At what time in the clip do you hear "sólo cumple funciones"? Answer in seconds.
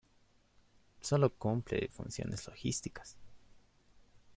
1.01-2.47